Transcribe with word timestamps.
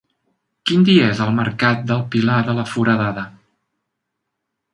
Quin 0.69 0.85
dia 0.87 1.09
és 1.15 1.21
el 1.25 1.35
mercat 1.39 1.83
del 1.91 2.01
Pilar 2.15 2.39
de 2.49 2.57
la 2.61 2.67
Foradada? 2.73 3.27